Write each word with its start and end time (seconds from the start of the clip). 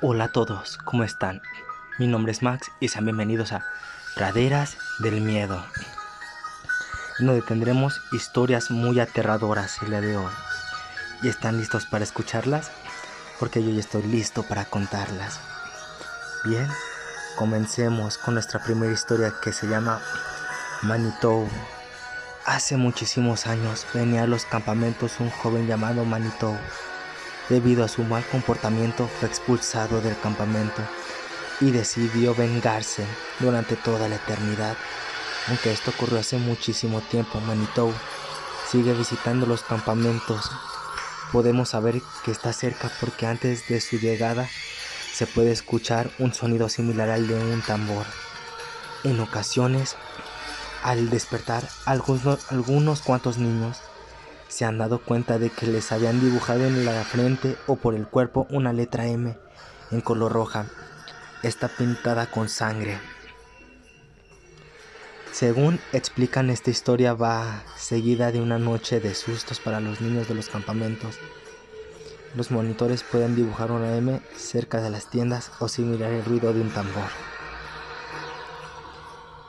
Hola 0.00 0.24
a 0.24 0.28
todos, 0.28 0.78
¿cómo 0.84 1.02
están? 1.02 1.42
Mi 1.98 2.06
nombre 2.06 2.30
es 2.30 2.40
Max 2.40 2.70
y 2.78 2.86
sean 2.86 3.04
bienvenidos 3.04 3.50
a 3.50 3.66
Praderas 4.14 4.76
del 5.00 5.20
Miedo, 5.20 5.60
donde 7.18 7.42
tendremos 7.42 8.00
historias 8.12 8.70
muy 8.70 9.00
aterradoras 9.00 9.82
el 9.82 9.88
día 9.90 10.00
de 10.00 10.16
hoy. 10.16 10.32
¿Y 11.24 11.28
están 11.28 11.58
listos 11.58 11.84
para 11.86 12.04
escucharlas? 12.04 12.70
Porque 13.40 13.60
yo 13.60 13.70
ya 13.70 13.80
estoy 13.80 14.04
listo 14.04 14.44
para 14.44 14.66
contarlas. 14.66 15.40
Bien, 16.44 16.68
comencemos 17.36 18.18
con 18.18 18.34
nuestra 18.34 18.62
primera 18.62 18.92
historia 18.92 19.34
que 19.42 19.52
se 19.52 19.66
llama 19.66 20.00
Manitou. 20.82 21.48
Hace 22.46 22.76
muchísimos 22.76 23.48
años 23.48 23.84
venía 23.92 24.22
a 24.22 24.28
los 24.28 24.44
campamentos 24.44 25.18
un 25.18 25.30
joven 25.30 25.66
llamado 25.66 26.04
Manitou 26.04 26.56
Debido 27.48 27.82
a 27.82 27.88
su 27.88 28.04
mal 28.04 28.24
comportamiento 28.26 29.08
fue 29.08 29.28
expulsado 29.28 30.02
del 30.02 30.18
campamento 30.20 30.82
y 31.60 31.70
decidió 31.70 32.34
vengarse 32.34 33.06
durante 33.40 33.74
toda 33.74 34.06
la 34.08 34.16
eternidad. 34.16 34.76
Aunque 35.48 35.72
esto 35.72 35.90
ocurrió 35.90 36.18
hace 36.18 36.36
muchísimo 36.36 37.00
tiempo, 37.00 37.40
Manitou 37.40 37.92
sigue 38.70 38.92
visitando 38.92 39.46
los 39.46 39.62
campamentos. 39.62 40.50
Podemos 41.32 41.70
saber 41.70 42.02
que 42.22 42.32
está 42.32 42.52
cerca 42.52 42.90
porque 43.00 43.26
antes 43.26 43.66
de 43.68 43.80
su 43.80 43.98
llegada 43.98 44.46
se 45.14 45.26
puede 45.26 45.50
escuchar 45.52 46.10
un 46.18 46.34
sonido 46.34 46.68
similar 46.68 47.08
al 47.08 47.26
de 47.28 47.34
un 47.34 47.62
tambor. 47.62 48.04
En 49.04 49.20
ocasiones, 49.20 49.96
al 50.82 51.08
despertar, 51.08 51.66
algunos, 51.86 52.52
algunos 52.52 53.00
cuantos 53.00 53.38
niños 53.38 53.78
se 54.48 54.64
han 54.64 54.78
dado 54.78 55.00
cuenta 55.00 55.38
de 55.38 55.50
que 55.50 55.66
les 55.66 55.92
habían 55.92 56.20
dibujado 56.20 56.64
en 56.64 56.84
la 56.84 57.04
frente 57.04 57.56
o 57.66 57.76
por 57.76 57.94
el 57.94 58.06
cuerpo 58.06 58.46
una 58.50 58.72
letra 58.72 59.06
M 59.06 59.36
en 59.90 60.00
color 60.00 60.32
roja. 60.32 60.66
Está 61.42 61.68
pintada 61.68 62.26
con 62.26 62.48
sangre. 62.48 62.98
Según 65.32 65.78
explican, 65.92 66.50
esta 66.50 66.70
historia 66.70 67.12
va 67.12 67.62
seguida 67.76 68.32
de 68.32 68.40
una 68.40 68.58
noche 68.58 68.98
de 68.98 69.14
sustos 69.14 69.60
para 69.60 69.78
los 69.78 70.00
niños 70.00 70.26
de 70.26 70.34
los 70.34 70.48
campamentos. 70.48 71.16
Los 72.34 72.50
monitores 72.50 73.04
pueden 73.04 73.36
dibujar 73.36 73.70
una 73.70 73.96
M 73.96 74.20
cerca 74.36 74.80
de 74.80 74.90
las 74.90 75.10
tiendas 75.10 75.52
o 75.60 75.68
similar 75.68 76.10
el 76.10 76.24
ruido 76.24 76.52
de 76.52 76.60
un 76.60 76.70
tambor. 76.70 77.10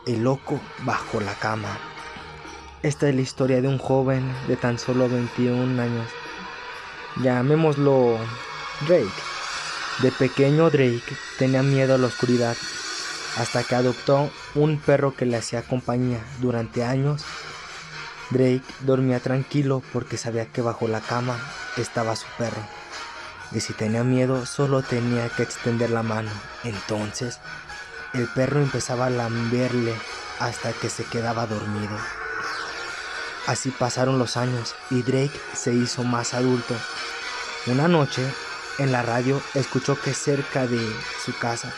El 0.06 0.24
loco 0.24 0.60
bajo 0.84 1.20
la 1.22 1.34
cama. 1.34 1.78
Esta 2.82 3.10
es 3.10 3.16
la 3.16 3.20
historia 3.20 3.62
de 3.62 3.68
un 3.68 3.78
joven 3.78 4.34
de 4.48 4.56
tan 4.56 4.80
solo 4.80 5.10
21 5.10 5.82
años. 5.82 6.08
Llamémoslo 7.18 8.18
Drake. 8.88 9.12
De 10.02 10.14
pequeño 10.14 10.70
Drake 10.70 11.04
tenía 11.38 11.62
miedo 11.62 11.96
a 11.96 11.98
la 11.98 12.08
oscuridad 12.08 12.56
hasta 13.38 13.66
que 13.66 13.76
adoptó 13.76 14.32
un 14.56 14.80
perro 14.80 15.14
que 15.14 15.26
le 15.26 15.36
hacía 15.36 15.62
compañía 15.62 16.22
durante 16.40 16.86
años. 16.86 17.26
Drake 18.30 18.64
dormía 18.80 19.20
tranquilo 19.20 19.84
porque 19.92 20.16
sabía 20.16 20.46
que 20.46 20.62
bajo 20.62 20.88
la 20.88 21.02
cama 21.02 21.38
estaba 21.76 22.16
su 22.16 22.28
perro. 22.38 22.62
Y 23.52 23.60
si 23.60 23.74
tenía 23.74 24.06
miedo 24.06 24.46
solo 24.46 24.84
tenía 24.84 25.28
que 25.28 25.44
extender 25.44 25.90
la 25.90 26.04
mano. 26.04 26.32
Entonces 26.64 27.42
el 28.14 28.30
perro 28.30 28.62
empezaba 28.62 29.08
a 29.08 29.10
lamberle 29.10 29.94
hasta 30.40 30.72
que 30.72 30.90
se 30.90 31.04
quedaba 31.04 31.46
dormido. 31.46 31.98
Así 33.50 33.72
pasaron 33.72 34.20
los 34.20 34.38
años 34.38 34.76
y 34.92 35.02
Drake 35.02 35.42
se 35.56 35.74
hizo 35.74 36.04
más 36.04 36.36
adulto. 36.36 36.76
Una 37.66 37.88
noche, 37.88 38.22
en 38.78 38.92
la 38.92 39.02
radio, 39.02 39.42
escuchó 39.56 40.00
que 40.00 40.14
cerca 40.14 40.68
de 40.68 40.80
su 41.26 41.36
casa 41.40 41.74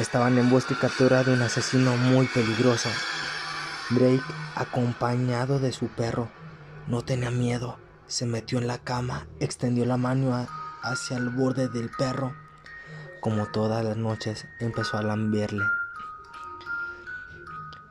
estaban 0.00 0.36
en 0.38 0.50
búsqueda 0.50 0.76
y 0.76 0.80
captura 0.80 1.22
de 1.22 1.34
un 1.34 1.42
asesino 1.42 1.96
muy 1.96 2.26
peligroso. 2.26 2.88
Drake, 3.90 4.24
acompañado 4.56 5.60
de 5.60 5.70
su 5.70 5.86
perro, 5.86 6.28
no 6.88 7.02
tenía 7.02 7.30
miedo. 7.30 7.78
Se 8.08 8.26
metió 8.26 8.58
en 8.58 8.66
la 8.66 8.78
cama, 8.78 9.28
extendió 9.38 9.86
la 9.86 9.98
mano 9.98 10.48
hacia 10.82 11.16
el 11.16 11.28
borde 11.28 11.68
del 11.68 11.90
perro. 11.90 12.34
Como 13.20 13.46
todas 13.46 13.84
las 13.84 13.96
noches, 13.96 14.46
empezó 14.58 14.98
a 14.98 15.02
lamberle. 15.02 15.62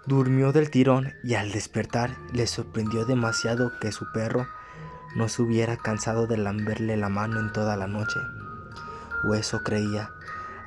Durmió 0.05 0.51
del 0.51 0.69
tirón 0.71 1.13
y 1.23 1.35
al 1.35 1.51
despertar 1.51 2.17
le 2.31 2.47
sorprendió 2.47 3.05
demasiado 3.05 3.71
que 3.79 3.91
su 3.91 4.11
perro 4.11 4.47
no 5.15 5.27
se 5.27 5.41
hubiera 5.41 5.77
cansado 5.77 6.25
de 6.25 6.37
lamberle 6.37 6.97
la 6.97 7.09
mano 7.09 7.39
en 7.39 7.51
toda 7.51 7.75
la 7.75 7.87
noche. 7.87 8.19
O 9.27 9.33
eso 9.33 9.61
creía. 9.63 10.11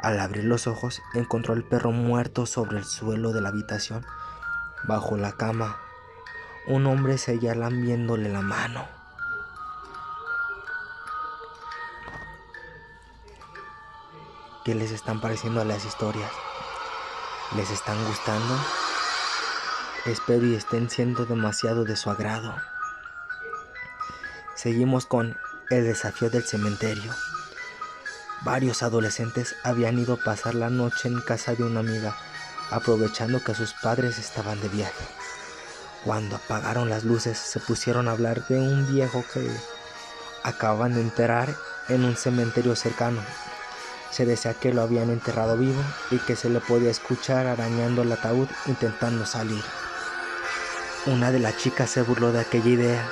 Al 0.01 0.21
abrir 0.21 0.45
los 0.45 0.67
ojos 0.67 1.01
encontró 1.15 1.55
al 1.55 1.65
perro 1.65 1.93
muerto 1.93 2.45
sobre 2.45 2.79
el 2.79 2.85
suelo 2.85 3.33
de 3.33 3.41
la 3.41 3.49
habitación, 3.49 4.05
bajo 4.85 5.17
la 5.17 5.33
cama. 5.33 5.77
Un 6.67 6.87
hombre 6.87 7.19
seguía 7.19 7.55
lambiéndole 7.55 8.29
la 8.29 8.43
mano. 8.43 8.87
¿Qué 14.65 14.75
les 14.75 14.93
están 14.93 15.21
pareciendo 15.21 15.65
las 15.65 15.85
historias? 15.85 16.31
¿Les 17.57 17.71
están 17.71 17.97
gustando? 18.07 18.57
Espero 20.05 20.45
y 20.47 20.57
estén 20.57 20.91
siendo 20.91 21.27
demasiado 21.27 21.85
de 21.85 21.95
su 21.95 22.11
agrado. 22.11 22.57
Seguimos 24.57 25.07
con 25.07 25.39
el 25.71 25.85
desafío 25.85 26.29
del 26.29 26.43
cementerio. 26.43 27.15
Varios 28.41 28.83
adolescentes 28.83 29.55
habían 29.63 30.01
ido 30.01 30.15
a 30.15 30.25
pasar 30.25 30.57
la 30.57 30.71
noche 30.71 31.07
en 31.07 31.21
casa 31.21 31.55
de 31.55 31.63
una 31.63 31.81
amiga, 31.81 32.17
aprovechando 32.73 33.45
que 33.45 33.55
sus 33.55 33.75
padres 33.75 34.19
estaban 34.19 34.61
de 34.61 34.71
viaje. 34.71 35.05
Cuando 36.05 36.35
apagaron 36.35 36.91
las 36.91 37.05
luces, 37.05 37.39
se 37.39 37.61
pusieron 37.61 38.09
a 38.09 38.11
hablar 38.11 38.45
de 38.49 38.59
un 38.59 38.93
viejo 38.93 39.25
que 39.33 39.49
acaban 40.43 40.95
de 40.95 41.01
enterrar 41.01 41.55
en 41.89 42.05
un 42.05 42.17
cementerio 42.17 42.75
cercano. 42.75 43.21
Se 44.11 44.27
decía 44.27 44.55
que 44.55 44.75
lo 44.75 44.83
habían 44.83 45.11
enterrado 45.11 45.57
vivo 45.57 45.81
y 46.11 46.19
que 46.19 46.35
se 46.35 46.51
le 46.51 46.59
podía 46.59 46.91
escuchar 46.91 47.47
arañando 47.47 48.03
el 48.03 48.11
ataúd 48.11 48.49
intentando 48.67 49.25
salir. 49.27 49.63
Una 51.05 51.33
de 51.33 51.41
las 51.41 51.57
chicas 51.57 51.91
se 51.91 52.03
burló 52.03 52.31
de 52.31 52.41
aquella 52.41 52.71
idea, 52.71 53.09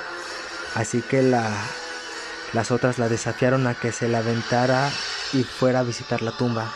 así 0.75 1.01
que 1.01 1.21
las 1.21 2.71
otras 2.71 2.97
la 2.99 3.09
desafiaron 3.09 3.67
a 3.67 3.73
que 3.73 3.91
se 3.91 4.07
la 4.07 4.19
aventara 4.19 4.89
y 5.33 5.43
fuera 5.43 5.79
a 5.79 5.83
visitar 5.83 6.21
la 6.21 6.31
tumba. 6.31 6.71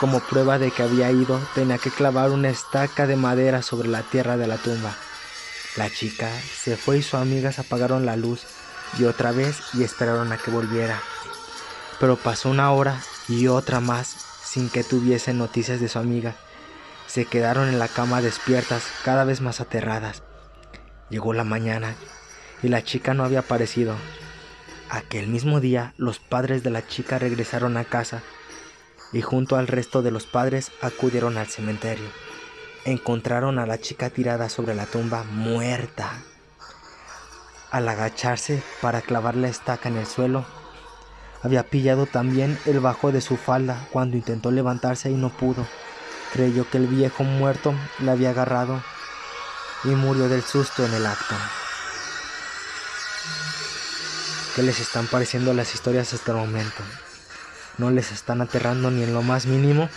Como 0.00 0.18
prueba 0.18 0.58
de 0.58 0.72
que 0.72 0.82
había 0.82 1.08
ido, 1.12 1.40
tenía 1.54 1.78
que 1.78 1.92
clavar 1.92 2.30
una 2.30 2.48
estaca 2.48 3.06
de 3.06 3.14
madera 3.14 3.62
sobre 3.62 3.88
la 3.88 4.02
tierra 4.02 4.36
de 4.36 4.48
la 4.48 4.56
tumba. 4.56 4.92
La 5.76 5.88
chica 5.88 6.28
se 6.52 6.76
fue 6.76 6.98
y 6.98 7.02
sus 7.02 7.14
amigas 7.14 7.60
apagaron 7.60 8.04
la 8.04 8.16
luz 8.16 8.42
y 8.98 9.04
otra 9.04 9.30
vez 9.30 9.56
y 9.74 9.84
esperaron 9.84 10.32
a 10.32 10.38
que 10.38 10.50
volviera. 10.50 11.00
Pero 12.00 12.16
pasó 12.16 12.50
una 12.50 12.72
hora 12.72 13.00
y 13.28 13.46
otra 13.46 13.78
más 13.78 14.16
sin 14.42 14.68
que 14.68 14.82
tuviesen 14.82 15.38
noticias 15.38 15.78
de 15.78 15.88
su 15.88 16.00
amiga. 16.00 16.34
Se 17.06 17.24
quedaron 17.24 17.68
en 17.68 17.78
la 17.78 17.86
cama 17.86 18.20
despiertas, 18.20 18.82
cada 19.04 19.22
vez 19.22 19.40
más 19.40 19.60
aterradas. 19.60 20.24
Llegó 21.10 21.32
la 21.32 21.44
mañana 21.44 21.96
y 22.62 22.68
la 22.68 22.82
chica 22.82 23.14
no 23.14 23.24
había 23.24 23.40
aparecido. 23.40 23.96
Aquel 24.88 25.26
mismo 25.26 25.60
día 25.60 25.92
los 25.96 26.20
padres 26.20 26.62
de 26.62 26.70
la 26.70 26.86
chica 26.86 27.18
regresaron 27.18 27.76
a 27.76 27.84
casa 27.84 28.22
y 29.12 29.20
junto 29.20 29.56
al 29.56 29.66
resto 29.66 30.02
de 30.02 30.12
los 30.12 30.26
padres 30.26 30.70
acudieron 30.80 31.36
al 31.36 31.48
cementerio. 31.48 32.06
Encontraron 32.84 33.58
a 33.58 33.66
la 33.66 33.78
chica 33.78 34.10
tirada 34.10 34.48
sobre 34.48 34.74
la 34.74 34.86
tumba 34.86 35.24
muerta. 35.24 36.12
Al 37.72 37.88
agacharse 37.88 38.62
para 38.80 39.00
clavar 39.00 39.36
la 39.36 39.48
estaca 39.48 39.88
en 39.88 39.96
el 39.96 40.06
suelo, 40.06 40.44
había 41.42 41.64
pillado 41.64 42.06
también 42.06 42.58
el 42.66 42.80
bajo 42.80 43.12
de 43.12 43.20
su 43.20 43.36
falda 43.36 43.88
cuando 43.92 44.16
intentó 44.16 44.50
levantarse 44.50 45.10
y 45.10 45.14
no 45.14 45.30
pudo. 45.30 45.66
Creyó 46.32 46.68
que 46.70 46.78
el 46.78 46.86
viejo 46.86 47.24
muerto 47.24 47.74
la 47.98 48.12
había 48.12 48.30
agarrado 48.30 48.82
y 49.84 49.88
murió 49.88 50.28
del 50.28 50.42
susto 50.42 50.84
en 50.84 50.94
el 50.94 51.06
acto. 51.06 51.34
¿Qué 54.54 54.62
les 54.62 54.80
están 54.80 55.06
pareciendo 55.06 55.54
las 55.54 55.74
historias 55.74 56.12
hasta 56.12 56.32
el 56.32 56.38
momento? 56.38 56.82
¿No 57.78 57.90
les 57.90 58.12
están 58.12 58.40
aterrando 58.40 58.90
ni 58.90 59.02
en 59.02 59.14
lo 59.14 59.22
más 59.22 59.46
mínimo? 59.46 59.88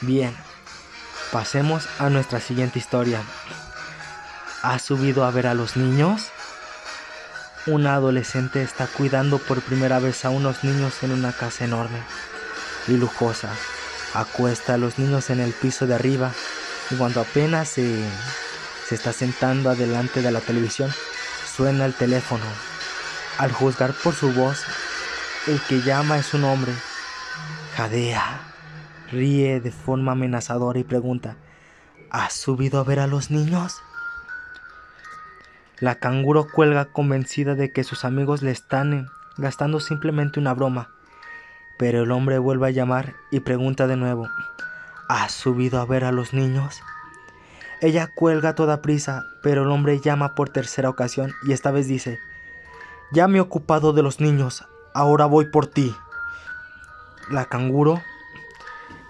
Bien, 0.00 0.34
pasemos 1.32 1.88
a 1.98 2.08
nuestra 2.10 2.40
siguiente 2.40 2.78
historia. 2.78 3.20
¿Has 4.62 4.82
subido 4.82 5.24
a 5.24 5.30
ver 5.30 5.46
a 5.46 5.54
los 5.54 5.76
niños? 5.76 6.28
Una 7.66 7.94
adolescente 7.94 8.62
está 8.62 8.86
cuidando 8.86 9.38
por 9.38 9.62
primera 9.62 9.98
vez 9.98 10.24
a 10.24 10.30
unos 10.30 10.64
niños 10.64 11.02
en 11.02 11.12
una 11.12 11.32
casa 11.32 11.64
enorme 11.64 12.02
y 12.86 12.92
lujosa. 12.92 13.50
Acuesta 14.14 14.74
a 14.74 14.78
los 14.78 14.98
niños 14.98 15.28
en 15.30 15.40
el 15.40 15.52
piso 15.52 15.86
de 15.86 15.94
arriba 15.94 16.30
y 16.90 16.94
cuando 16.94 17.20
apenas 17.20 17.68
se 17.68 18.04
se 18.86 18.94
está 18.94 19.12
sentando 19.12 19.70
adelante 19.70 20.22
de 20.22 20.30
la 20.30 20.40
televisión, 20.40 20.90
suena 21.46 21.86
el 21.86 21.94
teléfono. 21.94 22.44
Al 23.38 23.52
juzgar 23.52 23.92
por 23.92 24.14
su 24.14 24.32
voz, 24.32 24.64
el 25.46 25.60
que 25.62 25.80
llama 25.82 26.18
es 26.18 26.32
un 26.34 26.44
hombre 26.44 26.72
Jadea 27.76 28.40
ríe 29.10 29.60
de 29.60 29.70
forma 29.70 30.12
amenazadora 30.12 30.78
y 30.78 30.84
pregunta, 30.84 31.36
¿Has 32.10 32.32
subido 32.32 32.78
a 32.78 32.84
ver 32.84 33.00
a 33.00 33.06
los 33.06 33.30
niños? 33.30 33.82
La 35.80 35.96
canguro 35.96 36.46
cuelga 36.48 36.84
convencida 36.84 37.54
de 37.54 37.72
que 37.72 37.82
sus 37.82 38.04
amigos 38.04 38.42
le 38.42 38.52
están 38.52 39.08
gastando 39.36 39.80
simplemente 39.80 40.38
una 40.38 40.54
broma. 40.54 40.90
Pero 41.76 42.04
el 42.04 42.12
hombre 42.12 42.38
vuelve 42.38 42.68
a 42.68 42.70
llamar 42.70 43.14
y 43.32 43.40
pregunta 43.40 43.88
de 43.88 43.96
nuevo, 43.96 44.28
¿Has 45.08 45.32
subido 45.32 45.80
a 45.80 45.86
ver 45.86 46.04
a 46.04 46.12
los 46.12 46.32
niños? 46.32 46.80
Ella 47.80 48.08
cuelga 48.14 48.50
a 48.50 48.54
toda 48.54 48.82
prisa, 48.82 49.24
pero 49.42 49.62
el 49.62 49.70
hombre 49.70 50.00
llama 50.00 50.34
por 50.34 50.48
tercera 50.48 50.88
ocasión 50.88 51.32
y 51.46 51.52
esta 51.52 51.70
vez 51.70 51.88
dice, 51.88 52.18
Ya 53.12 53.28
me 53.28 53.38
he 53.38 53.40
ocupado 53.40 53.92
de 53.92 54.02
los 54.02 54.20
niños, 54.20 54.64
ahora 54.94 55.26
voy 55.26 55.46
por 55.46 55.66
ti. 55.66 55.94
La 57.30 57.46
canguro 57.46 58.00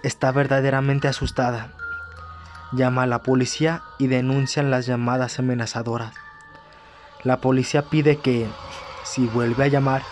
está 0.03 0.31
verdaderamente 0.31 1.07
asustada. 1.07 1.69
Llama 2.71 3.03
a 3.03 3.07
la 3.07 3.21
policía 3.21 3.83
y 3.99 4.07
denuncian 4.07 4.71
las 4.71 4.85
llamadas 4.85 5.39
amenazadoras. 5.39 6.13
La 7.23 7.37
policía 7.37 7.83
pide 7.83 8.17
que, 8.17 8.47
si 9.03 9.27
vuelve 9.27 9.63
a 9.63 9.67
llamar, 9.67 10.03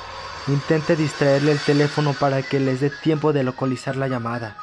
intente 0.48 0.96
distraerle 0.96 1.52
el 1.52 1.60
teléfono 1.60 2.14
para 2.14 2.42
que 2.42 2.60
les 2.60 2.82
dé 2.82 2.90
tiempo 2.90 3.34
de 3.34 3.44
localizar 3.44 3.96
la 3.96 4.08
llamada. 4.08 4.58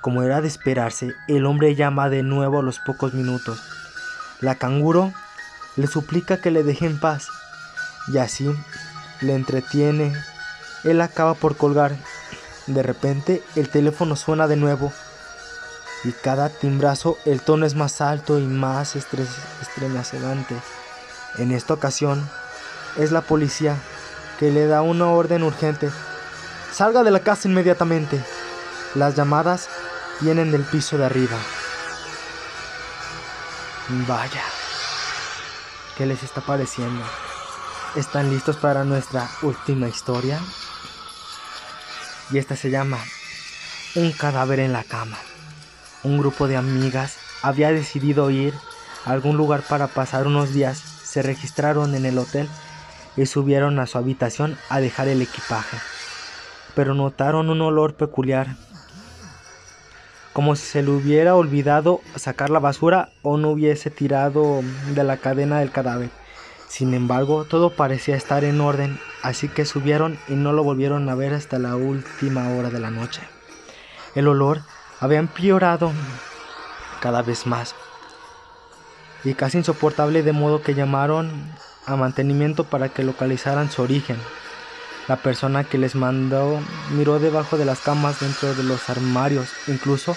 Como 0.00 0.22
era 0.22 0.40
de 0.40 0.48
esperarse, 0.48 1.14
el 1.28 1.44
hombre 1.44 1.74
llama 1.74 2.08
de 2.08 2.22
nuevo 2.22 2.60
a 2.60 2.62
los 2.62 2.78
pocos 2.78 3.12
minutos. 3.12 3.60
La 4.40 4.54
canguro 4.54 5.12
le 5.76 5.86
suplica 5.86 6.38
que 6.40 6.50
le 6.50 6.62
deje 6.62 6.86
en 6.86 6.98
paz 6.98 7.28
y 8.08 8.16
así 8.16 8.50
le 9.20 9.34
entretiene. 9.34 10.14
Él 10.84 11.02
acaba 11.02 11.34
por 11.34 11.56
colgar. 11.56 11.94
De 12.66 12.82
repente 12.82 13.42
el 13.56 13.68
teléfono 13.68 14.16
suena 14.16 14.46
de 14.46 14.56
nuevo 14.56 14.92
y 16.04 16.12
cada 16.12 16.48
timbrazo 16.48 17.18
el 17.26 17.42
tono 17.42 17.66
es 17.66 17.74
más 17.74 18.00
alto 18.00 18.38
y 18.38 18.46
más 18.46 18.96
estremecedante. 18.96 20.54
En 21.36 21.52
esta 21.52 21.74
ocasión 21.74 22.26
es 22.96 23.12
la 23.12 23.20
policía 23.20 23.76
que 24.38 24.50
le 24.50 24.66
da 24.66 24.80
una 24.80 25.08
orden 25.08 25.42
urgente. 25.42 25.90
Salga 26.72 27.02
de 27.02 27.10
la 27.10 27.20
casa 27.20 27.48
inmediatamente. 27.48 28.22
Las 28.94 29.14
llamadas 29.14 29.68
vienen 30.20 30.52
del 30.52 30.64
piso 30.64 30.98
de 30.98 31.06
arriba. 31.06 31.38
Vaya, 34.06 34.42
¿qué 35.96 36.06
les 36.06 36.22
está 36.22 36.40
pareciendo? 36.40 37.04
¿Están 37.96 38.30
listos 38.30 38.56
para 38.56 38.84
nuestra 38.84 39.28
última 39.42 39.88
historia? 39.88 40.38
Y 42.30 42.38
esta 42.38 42.54
se 42.54 42.70
llama 42.70 42.98
Un 43.96 44.12
cadáver 44.12 44.60
en 44.60 44.72
la 44.72 44.84
cama. 44.84 45.16
Un 46.02 46.18
grupo 46.18 46.46
de 46.46 46.56
amigas 46.56 47.16
había 47.42 47.72
decidido 47.72 48.30
ir 48.30 48.54
a 49.04 49.12
algún 49.12 49.36
lugar 49.36 49.62
para 49.62 49.88
pasar 49.88 50.26
unos 50.26 50.52
días. 50.52 50.78
Se 50.78 51.22
registraron 51.22 51.94
en 51.94 52.06
el 52.06 52.18
hotel 52.18 52.48
y 53.16 53.26
subieron 53.26 53.80
a 53.80 53.86
su 53.86 53.98
habitación 53.98 54.56
a 54.68 54.80
dejar 54.80 55.08
el 55.08 55.22
equipaje. 55.22 55.78
Pero 56.76 56.94
notaron 56.94 57.50
un 57.50 57.60
olor 57.60 57.94
peculiar, 57.94 58.54
como 60.32 60.56
si 60.56 60.66
se 60.66 60.82
le 60.82 60.90
hubiera 60.90 61.34
olvidado 61.34 62.00
sacar 62.16 62.50
la 62.50 62.58
basura 62.58 63.10
o 63.22 63.36
no 63.36 63.50
hubiese 63.50 63.90
tirado 63.90 64.62
de 64.94 65.04
la 65.04 65.16
cadena 65.16 65.60
del 65.60 65.72
cadáver. 65.72 66.10
Sin 66.68 66.94
embargo, 66.94 67.44
todo 67.44 67.70
parecía 67.70 68.14
estar 68.14 68.44
en 68.44 68.60
orden, 68.60 69.00
así 69.22 69.48
que 69.48 69.64
subieron 69.64 70.18
y 70.28 70.34
no 70.34 70.52
lo 70.52 70.62
volvieron 70.62 71.08
a 71.08 71.16
ver 71.16 71.34
hasta 71.34 71.58
la 71.58 71.74
última 71.74 72.48
hora 72.50 72.70
de 72.70 72.78
la 72.78 72.90
noche. 72.90 73.22
El 74.14 74.28
olor 74.28 74.60
había 75.00 75.18
empeorado 75.18 75.90
cada 77.00 77.22
vez 77.22 77.46
más 77.46 77.74
y 79.24 79.34
casi 79.34 79.58
insoportable 79.58 80.22
de 80.22 80.32
modo 80.32 80.62
que 80.62 80.74
llamaron 80.74 81.30
a 81.86 81.96
mantenimiento 81.96 82.64
para 82.64 82.88
que 82.88 83.02
localizaran 83.02 83.70
su 83.70 83.82
origen. 83.82 84.16
La 85.10 85.16
persona 85.16 85.64
que 85.64 85.76
les 85.76 85.96
mandó 85.96 86.60
miró 86.92 87.18
debajo 87.18 87.58
de 87.58 87.64
las 87.64 87.80
camas, 87.80 88.20
dentro 88.20 88.54
de 88.54 88.62
los 88.62 88.88
armarios, 88.88 89.48
incluso 89.66 90.16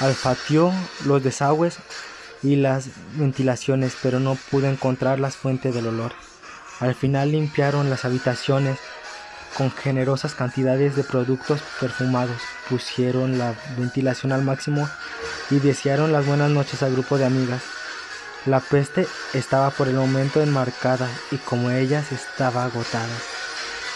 alfatió 0.00 0.72
los 1.04 1.22
desagües 1.22 1.76
y 2.42 2.56
las 2.56 2.86
ventilaciones, 3.12 3.94
pero 4.02 4.20
no 4.20 4.38
pudo 4.50 4.68
encontrar 4.68 5.20
las 5.20 5.36
fuentes 5.36 5.74
del 5.74 5.88
olor. 5.88 6.12
Al 6.80 6.94
final 6.94 7.32
limpiaron 7.32 7.90
las 7.90 8.06
habitaciones 8.06 8.78
con 9.54 9.70
generosas 9.70 10.34
cantidades 10.34 10.96
de 10.96 11.04
productos 11.04 11.60
perfumados, 11.78 12.40
pusieron 12.70 13.36
la 13.36 13.52
ventilación 13.76 14.32
al 14.32 14.44
máximo 14.44 14.88
y 15.50 15.56
desearon 15.56 16.10
las 16.10 16.24
buenas 16.24 16.50
noches 16.50 16.82
al 16.82 16.94
grupo 16.94 17.18
de 17.18 17.26
amigas. 17.26 17.60
La 18.46 18.60
peste 18.60 19.06
estaba 19.32 19.70
por 19.70 19.88
el 19.88 19.94
momento 19.94 20.42
enmarcada 20.42 21.08
y 21.30 21.38
como 21.38 21.70
ellas 21.70 22.12
estaba 22.12 22.64
agotada. 22.64 23.16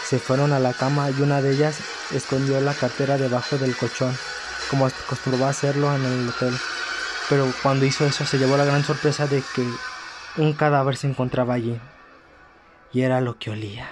Se 0.05 0.17
fueron 0.17 0.53
a 0.53 0.59
la 0.59 0.73
cama 0.73 1.11
y 1.11 1.21
una 1.21 1.39
de 1.43 1.51
ellas 1.51 1.79
escondió 2.11 2.59
la 2.59 2.73
cartera 2.73 3.19
debajo 3.19 3.59
del 3.59 3.77
colchón, 3.77 4.11
como 4.71 4.87
acostumbró 4.87 5.45
a 5.45 5.49
hacerlo 5.49 5.95
en 5.95 6.03
el 6.03 6.29
hotel. 6.29 6.55
Pero 7.29 7.45
cuando 7.61 7.85
hizo 7.85 8.07
eso 8.07 8.25
se 8.25 8.39
llevó 8.39 8.57
la 8.57 8.65
gran 8.65 8.83
sorpresa 8.83 9.27
de 9.27 9.43
que 9.53 9.63
un 10.37 10.53
cadáver 10.53 10.97
se 10.97 11.07
encontraba 11.07 11.53
allí. 11.53 11.79
Y 12.91 13.03
era 13.03 13.21
lo 13.21 13.37
que 13.37 13.51
olía. 13.51 13.87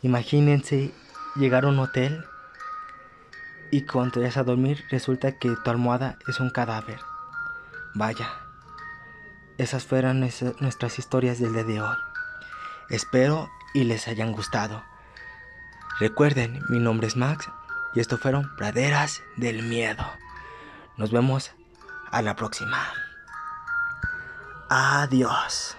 Imagínense 0.00 0.94
llegar 1.36 1.64
a 1.64 1.68
un 1.68 1.78
hotel 1.78 2.24
y 3.70 3.84
cuando 3.84 4.20
te 4.20 4.38
a 4.38 4.42
dormir 4.44 4.82
resulta 4.90 5.38
que 5.38 5.54
tu 5.62 5.70
almohada 5.70 6.16
es 6.26 6.40
un 6.40 6.48
cadáver. 6.48 7.00
Vaya. 7.92 8.41
Esas 9.62 9.84
fueron 9.84 10.18
nuestras 10.18 10.98
historias 10.98 11.38
del 11.38 11.52
día 11.52 11.62
de 11.62 11.80
hoy. 11.80 11.96
Espero 12.90 13.48
y 13.72 13.84
les 13.84 14.08
hayan 14.08 14.32
gustado. 14.32 14.82
Recuerden, 16.00 16.60
mi 16.68 16.80
nombre 16.80 17.06
es 17.06 17.16
Max 17.16 17.48
y 17.94 18.00
esto 18.00 18.18
fueron 18.18 18.50
Praderas 18.56 19.22
del 19.36 19.62
Miedo. 19.62 20.04
Nos 20.96 21.12
vemos 21.12 21.52
a 22.10 22.22
la 22.22 22.34
próxima. 22.34 22.76
Adiós. 24.68 25.76